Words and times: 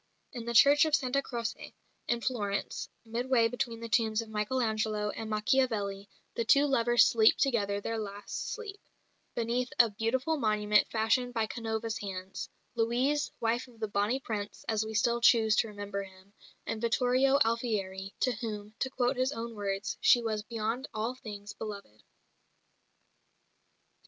In 0.33 0.45
the 0.45 0.55
Church 0.55 0.83
of 0.85 0.95
Santa 0.95 1.21
Croce, 1.21 1.75
in 2.07 2.21
Florence, 2.21 2.89
midway 3.05 3.47
between 3.47 3.81
the 3.81 3.87
tombs 3.87 4.19
of 4.19 4.29
Michael 4.29 4.59
Angelo 4.59 5.11
and 5.11 5.29
Machiavelli, 5.29 6.09
the 6.33 6.43
two 6.43 6.65
lovers 6.65 7.05
sleep 7.05 7.37
together 7.37 7.79
their 7.79 7.99
last 7.99 8.49
sleep, 8.51 8.79
beneath 9.35 9.71
a 9.77 9.91
beautiful 9.91 10.37
monument 10.37 10.87
fashioned 10.89 11.35
by 11.35 11.45
Canova's 11.45 11.99
hands 11.99 12.49
Louise, 12.73 13.29
wife 13.39 13.67
of 13.67 13.79
the 13.79 13.87
"Bonnie 13.87 14.19
Prince" 14.19 14.65
(as 14.67 14.83
we 14.83 14.95
still 14.95 15.21
choose 15.21 15.55
to 15.57 15.67
remember 15.67 16.01
him) 16.01 16.33
and 16.65 16.81
Vittorio 16.81 17.37
Alfieri, 17.45 18.15
to 18.21 18.31
whom, 18.37 18.73
to 18.79 18.89
quote 18.89 19.17
his 19.17 19.31
own 19.31 19.53
words, 19.53 19.99
"she 20.01 20.19
was 20.23 20.41
beyond 20.41 20.87
all 20.95 21.13
things 21.13 21.53
beloved." 21.53 22.01